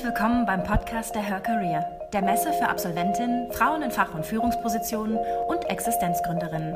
[0.00, 1.84] Herzlich willkommen beim Podcast der Her Career,
[2.14, 6.74] der Messe für Absolventinnen, Frauen in Fach- und Führungspositionen und Existenzgründerinnen.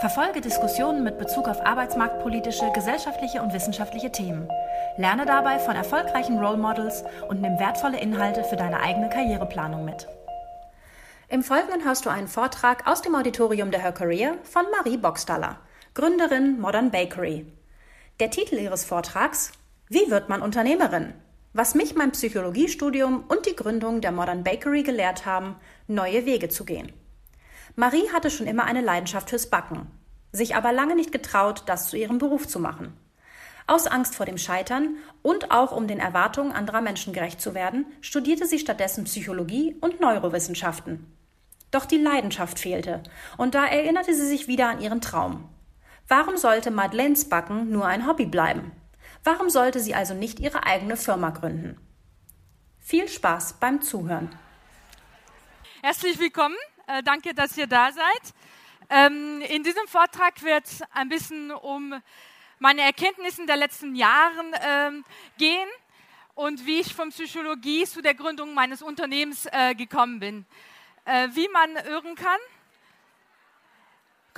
[0.00, 4.48] Verfolge Diskussionen mit Bezug auf arbeitsmarktpolitische, gesellschaftliche und wissenschaftliche Themen.
[4.96, 10.08] Lerne dabei von erfolgreichen Role Models und nimm wertvolle Inhalte für deine eigene Karriereplanung mit.
[11.28, 15.58] Im Folgenden hörst du einen Vortrag aus dem Auditorium der Her Career von Marie Boxstaller,
[15.94, 17.46] Gründerin Modern Bakery.
[18.18, 19.52] Der Titel ihres Vortrags
[19.88, 21.14] Wie wird man Unternehmerin?
[21.52, 25.56] Was mich mein Psychologiestudium und die Gründung der Modern Bakery gelehrt haben,
[25.88, 26.92] neue Wege zu gehen.
[27.74, 29.88] Marie hatte schon immer eine Leidenschaft fürs Backen,
[30.30, 32.96] sich aber lange nicht getraut, das zu ihrem Beruf zu machen.
[33.66, 37.84] Aus Angst vor dem Scheitern und auch um den Erwartungen anderer Menschen gerecht zu werden,
[38.00, 41.06] studierte sie stattdessen Psychologie und Neurowissenschaften.
[41.72, 43.02] Doch die Leidenschaft fehlte,
[43.38, 45.48] und da erinnerte sie sich wieder an ihren Traum.
[46.06, 48.72] Warum sollte Madeleines Backen nur ein Hobby bleiben?
[49.22, 51.78] Warum sollte sie also nicht ihre eigene Firma gründen?
[52.80, 54.34] Viel Spaß beim Zuhören.
[55.82, 56.56] Herzlich willkommen.
[56.86, 58.34] Äh, danke, dass ihr da seid.
[58.88, 61.94] Ähm, in diesem Vortrag wird ein bisschen um
[62.58, 65.04] meine Erkenntnisse der letzten Jahre ähm,
[65.36, 65.68] gehen
[66.34, 70.46] und wie ich von Psychologie zu der Gründung meines Unternehmens äh, gekommen bin.
[71.04, 72.40] Äh, wie man hören kann,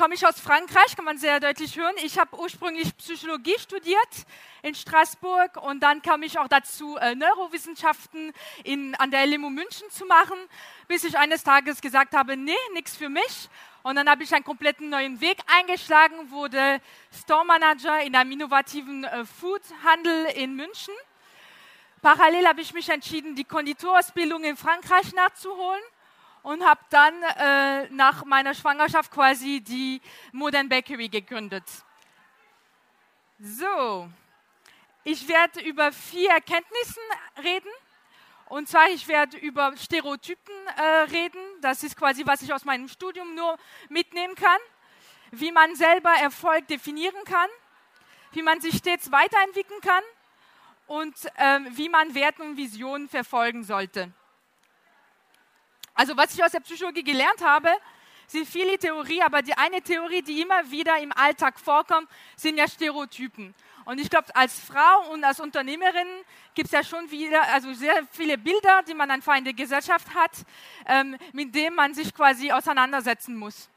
[0.02, 1.94] komme ich aus Frankreich, kann man sehr deutlich hören.
[2.02, 4.26] Ich habe ursprünglich Psychologie studiert
[4.62, 8.32] in Straßburg und dann kam ich auch dazu, äh, Neurowissenschaften
[8.64, 10.36] in, an der LMU München zu machen,
[10.88, 13.48] bis ich eines Tages gesagt habe, nee, nichts für mich.
[13.84, 16.80] Und dann habe ich einen kompletten neuen Weg eingeschlagen, wurde
[17.16, 20.94] Store Manager in einem innovativen äh, Foodhandel in München.
[22.00, 25.80] Parallel habe ich mich entschieden, die Konditorausbildung in Frankreich nachzuholen
[26.42, 30.00] und habe dann äh, nach meiner Schwangerschaft quasi die
[30.32, 31.64] Modern Bakery gegründet.
[33.38, 34.08] So,
[35.04, 37.00] ich werde über vier Erkenntnisse
[37.42, 37.70] reden.
[38.46, 41.40] Und zwar, ich werde über Stereotypen äh, reden.
[41.60, 43.56] Das ist quasi, was ich aus meinem Studium nur
[43.88, 44.58] mitnehmen kann.
[45.30, 47.48] Wie man selber Erfolg definieren kann.
[48.32, 50.04] Wie man sich stets weiterentwickeln kann.
[50.86, 54.12] Und äh, wie man Werte und Visionen verfolgen sollte.
[56.02, 57.68] Also was ich aus der Psychologie gelernt habe,
[58.26, 62.66] sind viele Theorien, aber die eine Theorie, die immer wieder im Alltag vorkommt, sind ja
[62.66, 63.54] Stereotypen.
[63.84, 66.08] Und ich glaube, als Frau und als Unternehmerin
[66.54, 70.12] gibt es ja schon wieder, also sehr viele Bilder, die man einfach in der Gesellschaft
[70.12, 70.32] hat,
[70.86, 73.70] ähm, mit denen man sich quasi auseinandersetzen muss.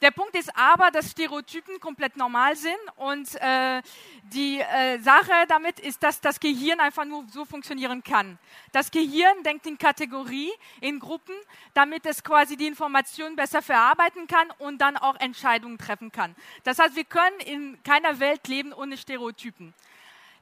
[0.00, 3.82] Der Punkt ist aber, dass Stereotypen komplett normal sind und äh,
[4.22, 8.38] die äh, Sache damit ist, dass das Gehirn einfach nur so funktionieren kann.
[8.70, 11.34] Das Gehirn denkt in Kategorie, in Gruppen,
[11.74, 16.36] damit es quasi die Informationen besser verarbeiten kann und dann auch Entscheidungen treffen kann.
[16.62, 19.74] Das heißt, wir können in keiner Welt leben ohne Stereotypen.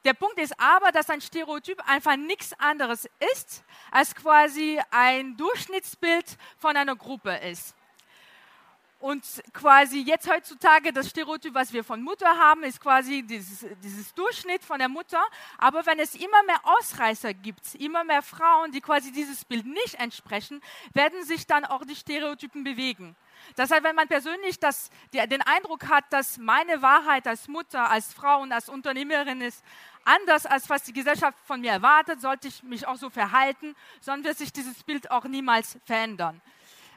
[0.04, 6.36] Der Punkt ist aber, dass ein Stereotyp einfach nichts anderes ist, als quasi ein Durchschnittsbild
[6.58, 7.74] von einer Gruppe ist.
[9.06, 14.12] Und quasi jetzt heutzutage das Stereotyp, was wir von Mutter haben, ist quasi dieses, dieses
[14.14, 15.22] Durchschnitt von der Mutter.
[15.58, 19.94] Aber wenn es immer mehr Ausreißer gibt, immer mehr Frauen, die quasi dieses Bild nicht
[20.00, 20.60] entsprechen,
[20.92, 23.14] werden sich dann auch die Stereotypen bewegen.
[23.54, 28.12] Das heißt, wenn man persönlich das, den Eindruck hat, dass meine Wahrheit als Mutter, als
[28.12, 29.62] Frau und als Unternehmerin ist,
[30.04, 34.24] anders als was die Gesellschaft von mir erwartet, sollte ich mich auch so verhalten, sonst
[34.24, 36.42] wird sich dieses Bild auch niemals verändern.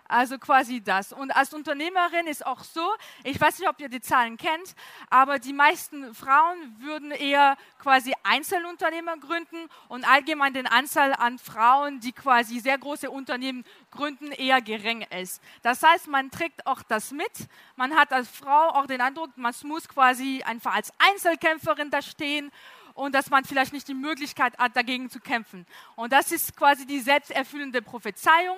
[0.10, 1.14] Also quasi das.
[1.14, 2.82] Und als Unternehmerin ist auch so,
[3.24, 4.76] ich weiß nicht, ob ihr die Zahlen kennt,
[5.12, 12.00] aber die meisten Frauen würden eher quasi Einzelunternehmer gründen und allgemein den Anzahl an Frauen,
[12.00, 15.44] die quasi sehr große Unternehmen gründen, eher gering ist.
[15.62, 17.32] Das heißt, man trägt auch das mit.
[17.76, 22.52] Man hat als Frau auch den Eindruck, man muss quasi einfach als Einzelkämpferin da stehen
[22.96, 25.68] und dass man vielleicht nicht die Möglichkeit hat, dagegen zu kämpfen.
[25.96, 28.58] Und das ist quasi die selbsterfüllende Prophezeiung.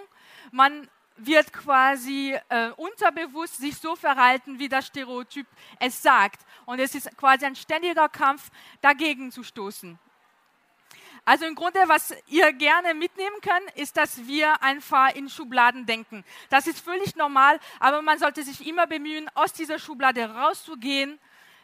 [0.52, 0.88] Man
[1.26, 5.48] wird quasi äh, unterbewusst sich so verhalten, wie das Stereotyp
[5.80, 6.42] es sagt.
[6.66, 8.50] Und es ist quasi ein ständiger Kampf,
[8.82, 10.00] dagegen zu stoßen.
[11.24, 16.26] Also im Grunde, was ihr gerne mitnehmen könnt, ist, dass wir einfach in Schubladen denken.
[16.50, 21.20] Das ist völlig normal, aber man sollte sich immer bemühen, aus dieser Schublade rauszugehen,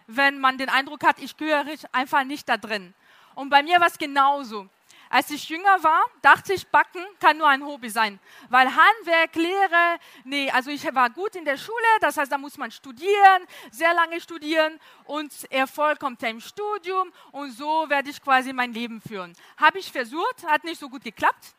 [0.06, 2.94] wenn man den Eindruck hat, ich gehöre einfach nicht da drin.
[3.34, 4.70] Und bei mir war es genauso.
[5.10, 8.20] Als ich jünger war, dachte ich, Backen kann nur ein Hobby sein.
[8.50, 12.58] Weil Handwerk, Lehre, nee, also ich war gut in der Schule, das heißt, da muss
[12.58, 18.22] man studieren, sehr lange studieren und Erfolg kommt ja im Studium und so werde ich
[18.22, 19.34] quasi mein Leben führen.
[19.58, 21.56] Habe ich versucht, hat nicht so gut geklappt.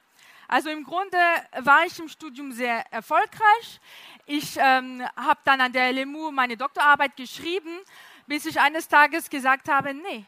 [0.51, 1.19] Also im Grunde
[1.59, 3.81] war ich im Studium sehr erfolgreich.
[4.25, 7.79] Ich ähm, habe dann an der LMU meine Doktorarbeit geschrieben,
[8.27, 10.25] bis ich eines Tages gesagt habe, nee,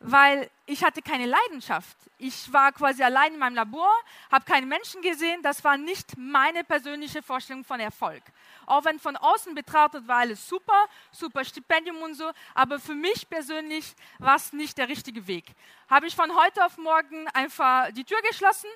[0.00, 1.96] weil ich hatte keine Leidenschaft.
[2.18, 3.90] Ich war quasi allein in meinem Labor,
[4.30, 5.42] habe keine Menschen gesehen.
[5.42, 8.22] Das war nicht meine persönliche Vorstellung von Erfolg.
[8.66, 13.28] Auch wenn von außen betrachtet war alles super, super Stipendium und so, aber für mich
[13.28, 15.46] persönlich war es nicht der richtige Weg.
[15.88, 18.68] Habe ich von heute auf morgen einfach die Tür geschlossen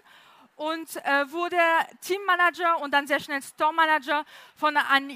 [0.56, 1.58] und äh, wurde
[2.00, 4.24] Teammanager und dann sehr schnell Store Manager
[4.56, 5.10] von einem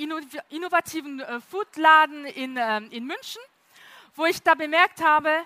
[0.50, 3.42] innovativen äh, Foodladen in, äh, in München,
[4.14, 5.44] wo ich da bemerkt habe,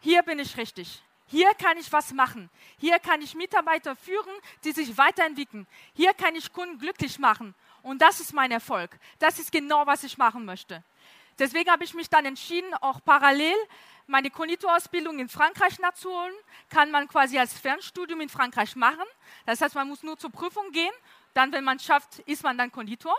[0.00, 1.02] hier bin ich richtig.
[1.26, 2.50] Hier kann ich was machen.
[2.78, 5.66] Hier kann ich Mitarbeiter führen, die sich weiterentwickeln.
[5.94, 7.54] Hier kann ich Kunden glücklich machen.
[7.82, 8.98] Und das ist mein Erfolg.
[9.20, 10.82] Das ist genau, was ich machen möchte.
[11.38, 13.54] Deswegen habe ich mich dann entschieden, auch parallel
[14.06, 16.34] meine Konditorausbildung in Frankreich nachzuholen.
[16.68, 19.06] Kann man quasi als Fernstudium in Frankreich machen.
[19.46, 20.92] Das heißt, man muss nur zur Prüfung gehen.
[21.32, 23.16] Dann, wenn man es schafft, ist man dann Konditor.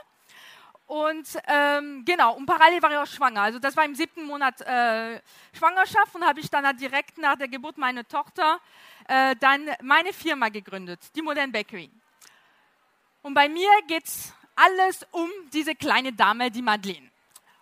[0.91, 3.43] Und ähm, genau, und parallel war ich auch schwanger.
[3.43, 5.21] Also das war im siebten Monat äh,
[5.53, 8.59] Schwangerschaft und habe ich dann direkt nach der Geburt meiner Tochter
[9.07, 11.89] äh, dann meine Firma gegründet, die Modern Bakery.
[13.21, 17.10] Und bei mir geht es alles um diese kleine Dame, die Madeleine.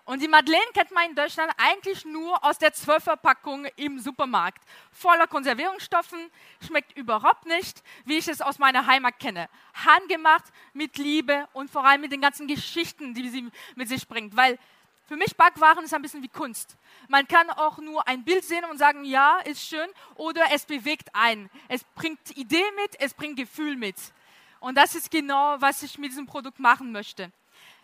[0.09, 4.63] Und die Madeleine kennt man in Deutschland eigentlich nur aus der Zwölferpackung im Supermarkt.
[4.91, 6.31] Voller Konservierungsstoffen,
[6.65, 9.47] schmeckt überhaupt nicht, wie ich es aus meiner Heimat kenne.
[9.75, 14.35] Handgemacht, mit Liebe und vor allem mit den ganzen Geschichten, die sie mit sich bringt.
[14.35, 14.57] Weil
[15.05, 16.75] für mich Backwaren ist ein bisschen wie Kunst.
[17.07, 21.13] Man kann auch nur ein Bild sehen und sagen, ja, ist schön, oder es bewegt
[21.13, 21.51] einen.
[21.67, 23.97] Es bringt Idee mit, es bringt Gefühl mit.
[24.59, 27.31] Und das ist genau, was ich mit diesem Produkt machen möchte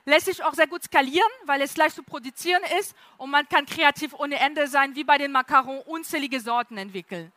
[0.06, 3.66] lässt sich auch sehr gut skalieren, weil es leicht zu produzieren ist und man kann
[3.66, 7.31] kreativ ohne Ende sein, wie bei den Macarons unzählige Sorten entwickeln.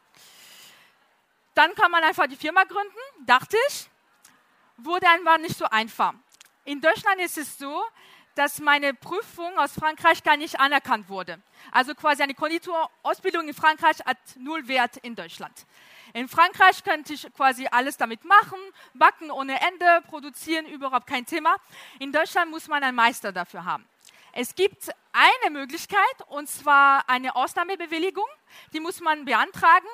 [1.55, 3.89] Dann kann man einfach die Firma gründen, dachte ich,
[4.77, 6.15] wurde einfach nicht so einfach.
[6.65, 7.83] In Deutschland ist es so,
[8.39, 11.41] dass meine Prüfung aus Frankreich gar nicht anerkannt wurde.
[11.73, 15.67] Also quasi eine Konditorausbildung in Frankreich hat null Wert in Deutschland.
[16.13, 18.59] In Frankreich könnte ich quasi alles damit machen,
[18.95, 21.57] backen ohne Ende, produzieren, überhaupt kein Thema.
[21.99, 23.85] In Deutschland muss man einen Meister dafür haben.
[24.33, 25.99] Es gibt eine Möglichkeit,
[26.29, 28.29] und zwar eine Ausnahmebewilligung.
[28.73, 29.89] Die muss man beantragen.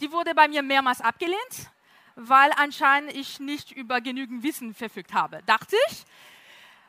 [0.00, 1.70] Die wurde bei mir mehrmals abgelehnt,
[2.14, 5.42] weil anscheinend ich nicht über genügend Wissen verfügt habe.
[5.46, 6.04] Dachte ich,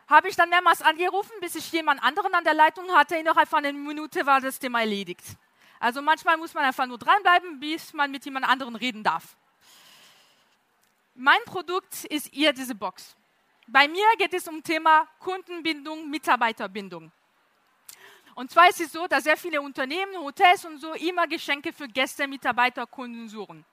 [0.08, 3.16] habe ich dann mehrmals angerufen, bis ich jemand anderen an der Leitung hatte.
[3.16, 5.24] Innerhalb von einer Minute war das Thema erledigt.
[5.80, 9.36] Also manchmal muss man einfach nur dranbleiben, bis man mit jemand anderen reden darf.
[11.14, 13.16] Mein Produkt ist eher diese Box.
[13.68, 17.12] Bei mir geht es um Thema Kundenbindung, Mitarbeiterbindung.
[18.34, 21.88] Und zwar ist es so, dass sehr viele Unternehmen, Hotels und so immer Geschenke für
[21.88, 23.66] Gäste, Mitarbeiter, Kunden suchen.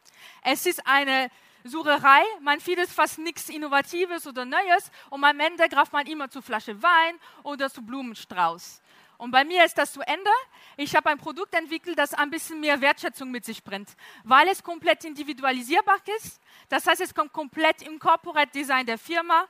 [0.43, 1.31] Es ist eine
[1.67, 6.43] Sucherei, man findet fast nichts Innovatives oder Neues und am Ende greift man immer zu
[6.43, 8.83] Flasche Wein oder zu Blumenstrauß.
[9.17, 10.31] Und bei mir ist das zu Ende.
[10.77, 13.89] Ich habe ein Produkt entwickelt, das ein bisschen mehr Wertschätzung mit sich bringt,
[14.25, 16.39] weil es komplett individualisierbar ist.
[16.69, 19.47] Das heißt, es kommt komplett im Corporate Design der Firma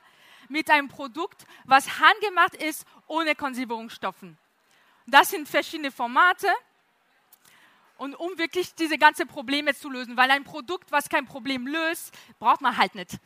[0.47, 4.37] mit einem Produkt, was handgemacht ist, ohne Konservierungsstoffen.
[5.05, 6.47] Das sind verschiedene Formate.
[7.97, 12.13] Und um wirklich diese ganzen Probleme zu lösen, weil ein Produkt, was kein Problem löst,
[12.39, 13.19] braucht man halt nicht.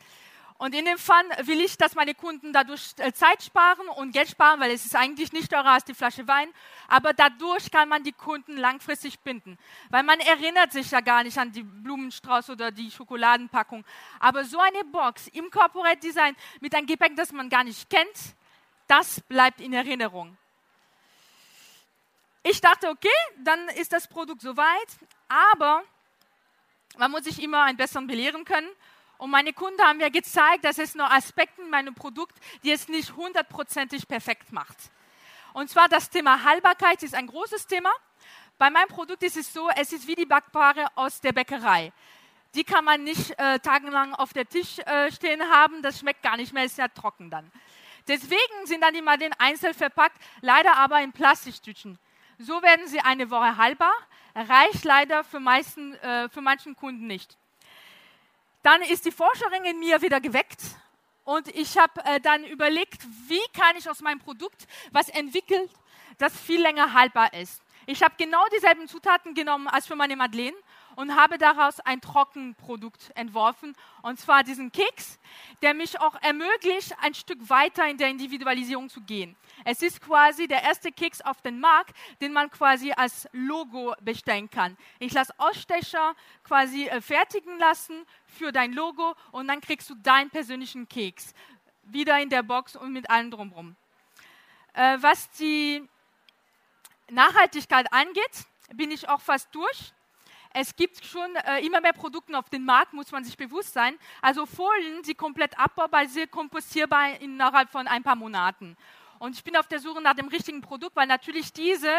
[0.60, 4.28] Und in dem Fall will ich, dass meine Kunden dadurch äh, Zeit sparen und Geld
[4.28, 6.50] sparen, weil es ist eigentlich nicht teurer als die Flasche Wein.
[6.86, 9.56] Aber dadurch kann man die Kunden langfristig binden.
[9.88, 13.86] Weil man erinnert sich ja gar nicht an die Blumenstrauß oder die Schokoladenpackung.
[14.18, 18.36] Aber so eine Box im Corporate Design mit einem Gepäck, das man gar nicht kennt,
[18.86, 20.36] das bleibt in Erinnerung.
[22.42, 24.88] Ich dachte, okay, dann ist das Produkt soweit.
[25.28, 25.82] Aber
[26.96, 28.68] man muss sich immer ein besseren belehren können.
[29.18, 32.88] Und meine Kunden haben mir gezeigt, dass es noch Aspekte in meinem Produkt, die es
[32.88, 34.76] nicht hundertprozentig perfekt macht.
[35.52, 37.90] Und zwar das Thema Haltbarkeit ist ein großes Thema.
[38.56, 41.92] Bei meinem Produkt ist es so, es ist wie die Backbare aus der Bäckerei.
[42.54, 46.36] Die kann man nicht äh, tagelang auf der Tisch äh, stehen haben, das schmeckt gar
[46.36, 47.50] nicht mehr, ist ja trocken dann.
[48.08, 51.98] Deswegen sind dann die Madeleine einzeln verpackt, leider aber in Plastiktüten.
[52.42, 53.92] So werden sie eine Woche haltbar,
[54.34, 57.36] reicht leider für, meisten, äh, für manchen Kunden nicht.
[58.62, 60.58] Dann ist die Forscherin in mir wieder geweckt
[61.24, 65.68] und ich habe äh, dann überlegt, wie kann ich aus meinem Produkt was entwickeln,
[66.16, 67.62] das viel länger haltbar ist.
[67.84, 70.56] Ich habe genau dieselben Zutaten genommen als für meine Madeleine
[70.96, 75.18] und habe daraus ein Trockenprodukt entworfen, und zwar diesen Keks,
[75.62, 79.36] der mich auch ermöglicht, ein Stück weiter in der Individualisierung zu gehen.
[79.64, 84.50] Es ist quasi der erste Keks auf den Markt, den man quasi als Logo bestellen
[84.50, 84.76] kann.
[84.98, 90.30] Ich lasse Ausstecher quasi äh, fertigen lassen für dein Logo und dann kriegst du deinen
[90.30, 91.34] persönlichen Keks
[91.84, 93.76] wieder in der Box und mit allem drumherum.
[94.74, 95.86] Äh, was die
[97.10, 99.92] Nachhaltigkeit angeht, bin ich auch fast durch.
[100.52, 103.96] Es gibt schon äh, immer mehr Produkte auf dem Markt, muss man sich bewusst sein.
[104.20, 108.76] Also Folien, die komplett abbaubar sind, kompostierbar innerhalb von ein paar Monaten.
[109.20, 111.92] Und ich bin auf der Suche nach dem richtigen Produkt, weil natürlich diese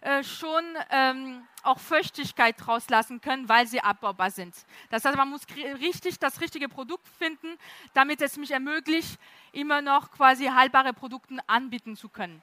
[0.00, 4.54] äh, schon ähm, auch Feuchtigkeit rauslassen können, weil sie abbaubar sind.
[4.90, 5.42] Das heißt, man muss
[5.80, 7.56] richtig das richtige Produkt finden,
[7.94, 9.18] damit es mich ermöglicht,
[9.52, 12.42] immer noch quasi haltbare Produkte anbieten zu können.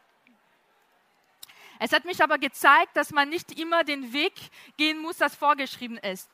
[1.80, 4.34] Es hat mich aber gezeigt, dass man nicht immer den Weg
[4.77, 6.30] gehen muss, das vorgeschrieben ist.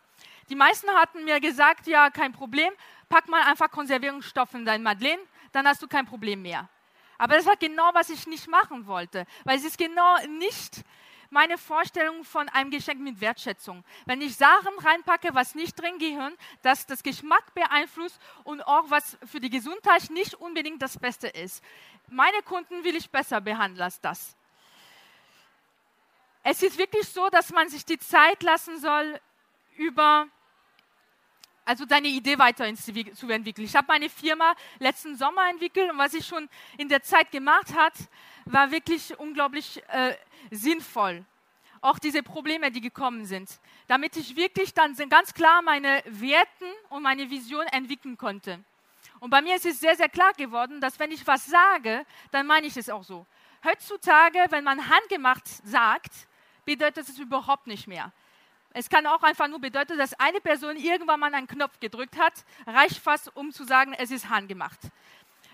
[0.49, 2.71] Die meisten hatten mir gesagt, ja, kein Problem,
[3.07, 6.67] pack mal einfach Konservierungsstoffe in dein Madeleine, dann hast du kein Problem mehr.
[7.17, 10.83] Aber das war genau, was ich nicht machen wollte, weil es ist genau nicht
[11.29, 13.83] meine Vorstellung von einem Geschenk mit Wertschätzung.
[14.05, 19.17] Wenn ich Sachen reinpacke, was nicht drin gehören, dass das Geschmack beeinflusst und auch was
[19.25, 21.63] für die Gesundheit nicht unbedingt das Beste ist.
[22.07, 24.35] Meine Kunden will ich besser behandeln als das.
[26.43, 29.19] Es ist wirklich so, dass man sich die Zeit lassen soll,
[29.77, 30.27] über
[31.69, 33.65] also deine Idee weiter zu entwickeln.
[33.65, 37.75] Ich habe meine Firma letzten Sommer entwickelt und was ich schon in der Zeit gemacht
[37.75, 37.93] hat,
[38.45, 40.15] war wirklich unglaublich äh,
[40.49, 41.23] sinnvoll.
[41.81, 47.03] Auch diese Probleme, die gekommen sind, damit ich wirklich dann ganz klar meine Werten und
[47.03, 48.63] meine Vision entwickeln konnte.
[49.19, 52.47] Und bei mir ist es sehr, sehr klar geworden, dass wenn ich was sage, dann
[52.47, 53.27] meine ich es auch so.
[53.63, 56.13] Heutzutage, wenn man handgemacht sagt,
[56.69, 58.11] bedeutet es überhaupt nicht mehr.
[58.73, 62.45] Es kann auch einfach nur bedeuten, dass eine Person irgendwann mal einen Knopf gedrückt hat,
[62.67, 64.79] reicht fast, um zu sagen, es ist handgemacht.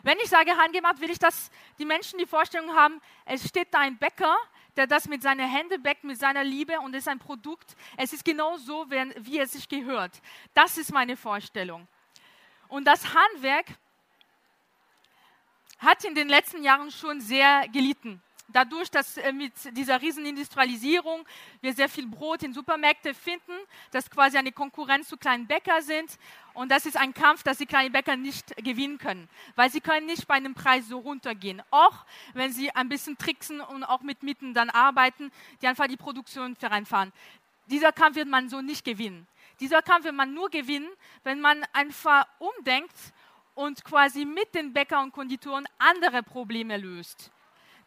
[0.03, 3.79] Wenn ich sage handgemacht, will ich, dass die Menschen die Vorstellung haben, es steht da
[3.79, 4.36] ein Bäcker,
[4.75, 7.77] der das mit seinen Händen bäckt, mit seiner Liebe und es ist ein Produkt.
[7.95, 10.12] Es ist genau so, wie es sich gehört.
[10.53, 11.88] Das ist meine Vorstellung.
[12.67, 13.67] Und das Handwerk
[15.77, 21.25] hat in den letzten Jahren schon sehr gelitten dadurch, dass äh, mit dieser Riesenindustrialisierung
[21.61, 23.53] wir sehr viel Brot in Supermärkten finden,
[23.91, 26.17] dass quasi eine Konkurrenz zu kleinen Bäckern sind.
[26.53, 30.05] Und das ist ein Kampf, dass die kleinen Bäcker nicht gewinnen können, weil sie können
[30.05, 31.61] nicht bei einem Preis so runtergehen.
[31.71, 35.97] Auch wenn sie ein bisschen tricksen und auch mit Mieten dann arbeiten, die einfach die
[35.97, 37.11] Produktion vereinfahren.
[37.67, 39.27] Dieser Kampf wird man so nicht gewinnen.
[39.59, 40.89] Dieser Kampf wird man nur gewinnen,
[41.23, 42.93] wenn man einfach umdenkt
[43.55, 47.31] und quasi mit den Bäckern und Konditoren andere Probleme löst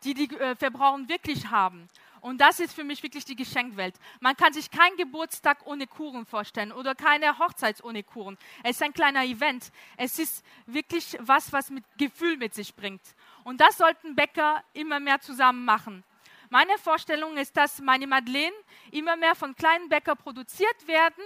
[0.04, 1.88] die die äh, Verbraucher wirklich haben.
[2.20, 3.94] Und das ist für mich wirklich die Geschenkwelt.
[4.20, 8.36] Man kann sich keinen Geburtstag ohne Kuchen vorstellen oder keine Hochzeit ohne Kuchen.
[8.62, 9.70] Es ist ein kleiner Event.
[9.96, 13.02] Es ist wirklich was, was mit Gefühl mit sich bringt.
[13.44, 16.04] Und das sollten Bäcker immer mehr zusammen machen.
[16.50, 18.54] Meine Vorstellung ist, dass meine Madeleine
[18.90, 21.22] immer mehr von kleinen Bäckern produziert werden,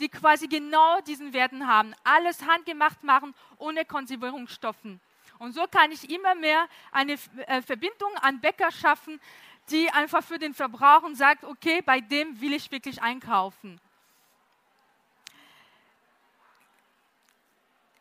[0.00, 1.94] die quasi genau diesen Werten haben.
[2.02, 5.00] Alles handgemacht machen, ohne Konservierungsstoffen.
[5.38, 7.14] Und so kann ich immer mehr eine
[7.46, 9.20] äh, Verbindung an Bäcker schaffen,
[9.70, 13.80] die einfach für den Verbraucher sagt, okay, bei dem will ich wirklich einkaufen.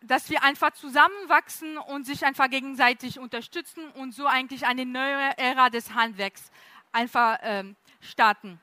[0.02, 5.70] Dass wir einfach zusammenwachsen und sich einfach gegenseitig unterstützen und so eigentlich eine neue Ära
[5.72, 6.52] des Handwerks
[6.92, 8.62] einfach ähm, starten.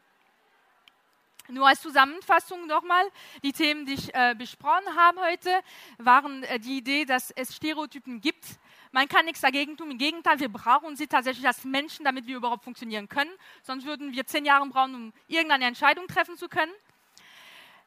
[1.48, 3.04] Nur als Zusammenfassung nochmal,
[3.42, 5.50] die Themen, die ich äh, besprochen habe heute,
[5.98, 8.44] waren äh, die Idee, dass es Stereotypen gibt,
[8.92, 9.90] man kann nichts dagegen tun.
[9.90, 13.30] Im Gegenteil, wir brauchen sie tatsächlich als Menschen, damit wir überhaupt funktionieren können.
[13.62, 16.72] Sonst würden wir zehn Jahre brauchen, um irgendeine Entscheidung treffen zu können.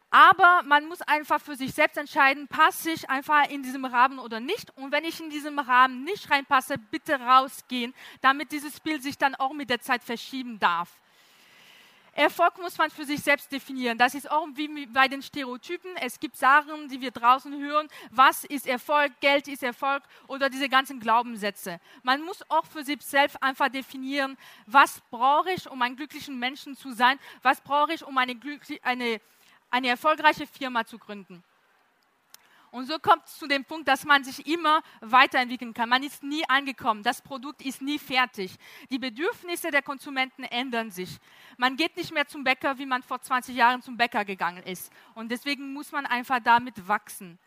[0.09, 4.39] Aber man muss einfach für sich selbst entscheiden, passe ich einfach in diesem Rahmen oder
[4.39, 4.75] nicht.
[4.77, 9.35] Und wenn ich in diesem Rahmen nicht reinpasse, bitte rausgehen, damit dieses Bild sich dann
[9.35, 10.89] auch mit der Zeit verschieben darf.
[12.15, 13.97] Erfolg muss man für sich selbst definieren.
[13.97, 15.97] Das ist auch wie bei den Stereotypen.
[15.97, 17.89] Es gibt Sachen, die wir draußen hören.
[18.09, 19.11] Was ist Erfolg?
[19.19, 21.81] Geld ist Erfolg oder diese ganzen Glaubenssätze.
[22.03, 26.77] Man muss auch für sich selbst einfach definieren, was brauche ich, um ein glücklichen Menschen
[26.77, 27.19] zu sein?
[27.41, 28.39] Was brauche ich, um eine,
[28.81, 29.19] eine,
[29.69, 31.43] eine erfolgreiche Firma zu gründen?
[32.75, 35.87] Und so kommt es zu dem Punkt, dass man sich immer weiterentwickeln kann.
[35.87, 37.03] Man ist nie angekommen.
[37.03, 38.53] Das Produkt ist nie fertig.
[38.89, 41.17] Die Bedürfnisse der Konsumenten ändern sich.
[41.55, 44.91] Man geht nicht mehr zum Bäcker, wie man vor 20 Jahren zum Bäcker gegangen ist.
[45.13, 47.39] Und deswegen muss man einfach damit wachsen.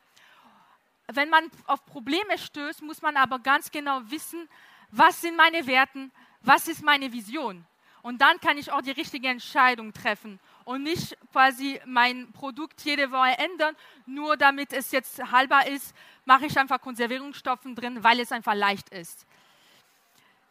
[1.08, 4.48] Wenn man auf Probleme stößt, muss man aber ganz genau wissen,
[4.90, 7.66] was sind meine Werten, was ist meine Vision.
[8.00, 13.10] Und dann kann ich auch die richtige Entscheidung treffen und nicht quasi mein Produkt jede
[13.10, 15.94] Woche ändern, nur damit es jetzt haltbar ist,
[16.26, 19.26] mache ich einfach Konservierungsstoffe drin, weil es einfach leicht ist.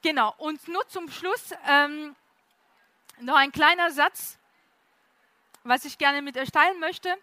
[0.01, 2.15] Genau, und nur zum Schluss ähm,
[3.19, 4.39] noch ein kleiner Satz,
[5.63, 7.13] was ich gerne mit euch teilen möchte.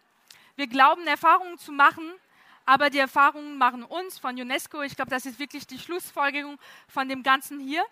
[0.55, 2.13] Wir glauben, Erfahrungen zu machen,
[2.65, 4.83] aber die Erfahrungen machen uns von UNESCO.
[4.83, 7.85] Ich glaube, das ist wirklich die Schlussfolgerung von dem Ganzen hier.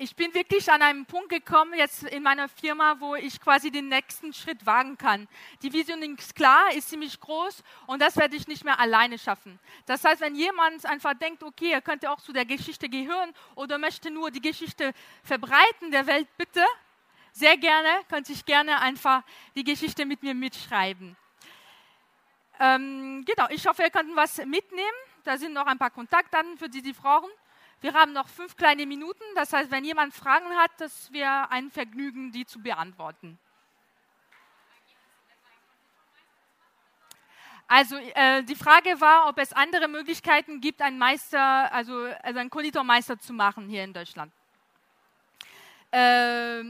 [0.00, 3.88] Ich bin wirklich an einen Punkt gekommen jetzt in meiner Firma, wo ich quasi den
[3.88, 5.28] nächsten Schritt wagen kann.
[5.60, 9.58] Die Vision ist klar, ist ziemlich groß und das werde ich nicht mehr alleine schaffen.
[9.84, 13.76] Das heißt, wenn jemand einfach denkt, okay, er könnte auch zu der Geschichte gehören oder
[13.76, 16.64] möchte nur die Geschichte verbreiten der Welt, bitte,
[17.32, 19.22] sehr gerne, könnte ich gerne einfach
[19.54, 21.14] die Geschichte mit mir mitschreiben.
[22.58, 24.98] Ähm, genau, ich hoffe, ihr könnt was mitnehmen.
[25.24, 27.30] Da sind noch ein paar Kontaktdaten für die, die brauchen.
[27.80, 29.22] Wir haben noch fünf kleine Minuten.
[29.34, 33.38] Das heißt, wenn jemand Fragen hat, das wäre ein Vergnügen, die zu beantworten.
[37.66, 42.50] Also äh, die Frage war, ob es andere Möglichkeiten gibt, einen Meister, also, also einen
[42.50, 44.32] Konditormeister zu machen hier in Deutschland.
[45.92, 46.62] Äh,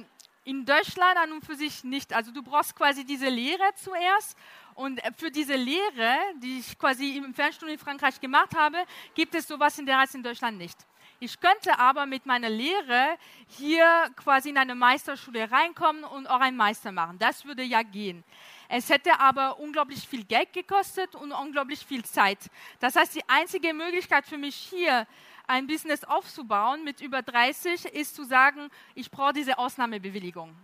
[0.45, 2.13] in Deutschland an und für sich nicht.
[2.13, 4.37] Also du brauchst quasi diese Lehre zuerst
[4.75, 9.49] und für diese Lehre, die ich quasi im Fernstudium in Frankreich gemacht habe, gibt es
[9.49, 10.77] sowas in der Art in Deutschland nicht.
[11.19, 13.17] Ich könnte aber mit meiner Lehre
[13.49, 17.19] hier quasi in eine Meisterschule reinkommen und auch einen Meister machen.
[17.19, 18.25] Das würde ja gehen.
[18.69, 22.39] Es hätte aber unglaublich viel Geld gekostet und unglaublich viel Zeit.
[22.79, 25.07] Das heißt, die einzige Möglichkeit für mich hier,
[25.49, 30.55] ein Business aufzubauen mit über 30, ist zu sagen, ich brauche diese Ausnahmebewilligung.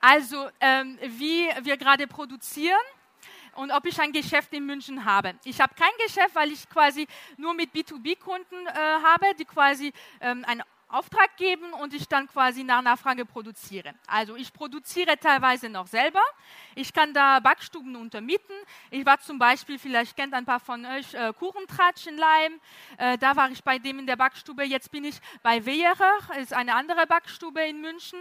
[0.00, 2.76] Also, ähm, wie wir gerade produzieren,
[3.56, 5.34] und ob ich ein Geschäft in München habe.
[5.44, 7.06] Ich habe kein Geschäft, weil ich quasi
[7.36, 10.62] nur mit B2B-Kunden äh, habe, die quasi ähm, einen
[10.94, 13.94] Auftrag geben und ich dann quasi nach Nachfrage produziere.
[14.06, 16.22] Also ich produziere teilweise noch selber.
[16.76, 18.54] Ich kann da Backstuben untermieten.
[18.90, 22.60] Ich war zum Beispiel, vielleicht kennt ein paar von euch äh, Kuchentratsch in Leim.
[22.96, 24.62] Äh, da war ich bei dem in der Backstube.
[24.62, 28.20] Jetzt bin ich bei Weyerer, ist eine andere Backstube in München.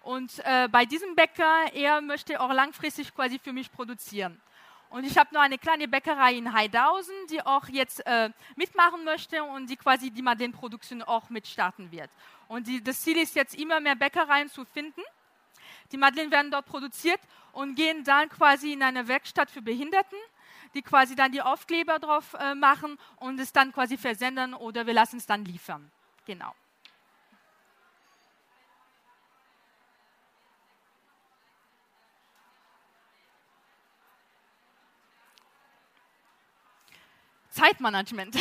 [0.00, 4.40] Und äh, bei diesem Bäcker, er möchte auch langfristig quasi für mich produzieren.
[4.88, 9.42] Und ich habe noch eine kleine Bäckerei in Heidhausen, die auch jetzt äh, mitmachen möchte
[9.42, 12.10] und die quasi die Madeleine-Produktion auch mitstarten wird.
[12.48, 15.02] Und die, das Ziel ist jetzt immer mehr Bäckereien zu finden.
[15.92, 17.20] Die Madeleine werden dort produziert
[17.52, 20.18] und gehen dann quasi in eine Werkstatt für Behinderten,
[20.74, 24.94] die quasi dann die Aufkleber drauf äh, machen und es dann quasi versenden oder wir
[24.94, 25.90] lassen es dann liefern.
[26.26, 26.54] Genau.
[37.56, 38.36] Zeitmanagement.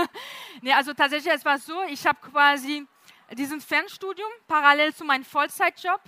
[0.62, 2.86] nee, also tatsächlich, es war so, ich habe quasi
[3.32, 6.00] diesen Fernstudium parallel zu meinem Vollzeitjob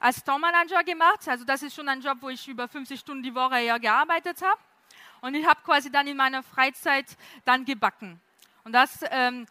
[0.00, 1.26] als Store-Manager gemacht.
[1.26, 4.42] Also das ist schon ein Job, wo ich über 50 Stunden die Woche ja gearbeitet
[4.42, 4.60] habe.
[5.22, 7.06] Und ich habe quasi dann in meiner Freizeit
[7.46, 8.20] dann gebacken.
[8.64, 9.46] Und das, ähm,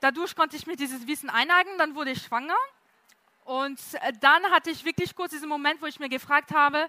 [0.00, 1.76] dadurch konnte ich mir dieses Wissen einhaken.
[1.78, 2.56] Dann wurde ich schwanger.
[3.44, 6.88] Und äh, dann hatte ich wirklich kurz diesen Moment, wo ich mir gefragt habe,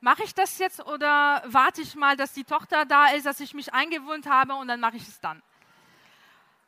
[0.00, 3.54] mache ich das jetzt oder warte ich mal, dass die Tochter da ist, dass ich
[3.54, 5.42] mich eingewöhnt habe und dann mache ich es dann.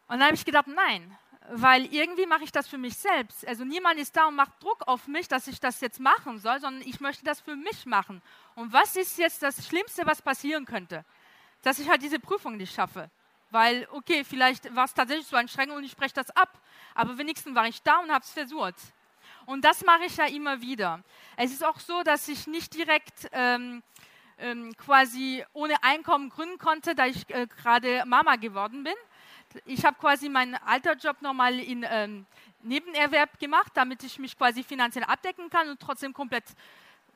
[0.09, 1.17] Und dann habe ich gedacht, nein,
[1.53, 3.47] weil irgendwie mache ich das für mich selbst.
[3.47, 6.61] Also niemand ist da und macht Druck auf mich, dass ich das jetzt machen soll,
[6.61, 8.23] sondern ich möchte das für mich machen.
[8.55, 11.05] Und was ist jetzt das Schlimmste, was passieren könnte?
[11.63, 13.11] Dass ich halt diese Prüfung nicht schaffe.
[13.51, 16.61] Weil, okay, vielleicht war es tatsächlich so anstrengend und ich spreche das ab.
[16.95, 18.77] Aber wenigstens war ich da und habe es versucht.
[19.51, 21.03] Und das mache ich ja immer wieder.
[21.37, 23.83] Es ist auch so, dass ich nicht direkt ähm,
[24.39, 28.95] ähm, quasi ohne Einkommen gründen konnte, da ich äh, gerade Mama geworden bin.
[29.65, 32.27] Ich habe quasi meinen Alterjob nochmal in ähm,
[32.63, 36.45] Nebenerwerb gemacht, damit ich mich quasi finanziell abdecken kann und trotzdem komplett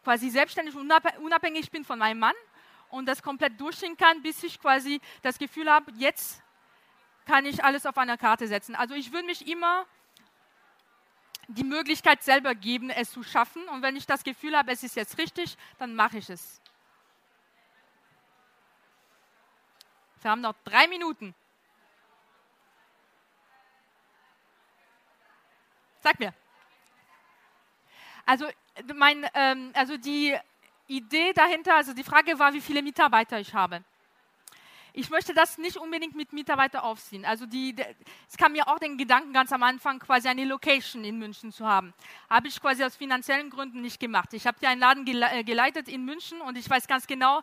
[0.03, 2.35] quasi selbstständig und unabhängig bin von meinem Mann
[2.91, 6.43] und das komplett durchziehen kann, bis ich quasi das Gefühl habe, jetzt
[7.27, 8.75] kann ich alles auf einer Karte setzen.
[8.75, 9.87] Also ich würde mich immer
[11.49, 13.67] die Möglichkeit selber geben, es zu schaffen.
[13.69, 16.61] Und wenn ich das Gefühl habe, es ist jetzt richtig, dann mache ich es.
[20.23, 21.35] Wir haben noch drei Minuten.
[26.01, 26.33] Sag mir.
[28.27, 28.49] Also,
[28.95, 30.37] mein, ähm, also die
[30.87, 33.85] Idee dahinter, also die Frage war, wie viele Mitarbeiter ich habe
[34.97, 37.25] ich möchte das nicht unbedingt mit Mitarbeitern aufziehen.
[37.25, 37.75] Also die,
[38.31, 41.67] es kam mir auch den Gedanken ganz am Anfang, quasi eine Location in München zu
[41.67, 41.93] haben.
[42.31, 44.33] Habe ich quasi aus finanziellen Gründen nicht gemacht.
[44.33, 47.43] Ich habe ja einen Laden äh, geleitet in München und ich weiß ganz genau,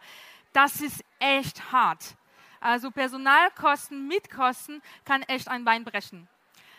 [0.54, 2.16] das ist echt hart.
[2.62, 6.30] Also Personalkosten, Mitkosten kann echt ein Bein brechen.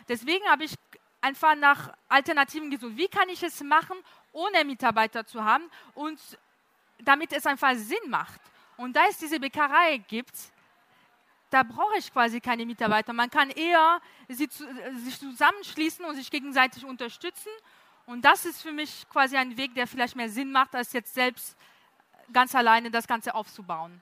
[0.09, 0.75] Deswegen habe ich
[1.21, 2.97] einfach nach Alternativen gesucht.
[2.97, 3.99] Wie kann ich es machen,
[4.33, 6.19] ohne Mitarbeiter zu haben und
[6.99, 8.41] damit es einfach Sinn macht?
[8.79, 10.35] Und da es diese Bäckerei gibt,
[11.53, 13.13] da brauche ich quasi keine Mitarbeiter.
[13.13, 14.65] Man kann eher sie zu,
[15.05, 17.51] sich zusammenschließen und sich gegenseitig unterstützen.
[18.07, 21.15] Und das ist für mich quasi ein Weg, der vielleicht mehr Sinn macht, als jetzt
[21.15, 21.57] selbst
[22.33, 24.01] ganz alleine das Ganze aufzubauen.